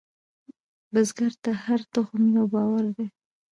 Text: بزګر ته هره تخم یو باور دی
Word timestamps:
بزګر 0.91 1.33
ته 1.43 1.51
هره 1.63 1.85
تخم 1.93 2.21
یو 2.37 2.45
باور 2.53 2.85
دی 2.95 3.07